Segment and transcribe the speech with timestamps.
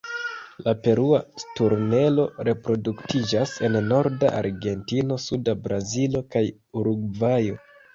[0.67, 6.49] La Perua sturnelo reproduktiĝas en norda Argentino, suda Brazilo, kaj
[6.83, 7.67] Urugvajo.